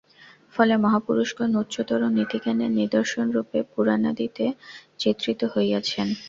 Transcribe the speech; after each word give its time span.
ফলে 0.55 0.73
মহাপুরুষগণ 0.77 1.51
উচ্চতর 1.61 2.01
নীতিজ্ঞানের 2.17 2.71
নিদর্শনরূপে 2.79 3.59
পুরাণাদিতে 3.71 4.45
চিত্রিত 4.99 5.41
হইয়াছেন। 5.53 6.07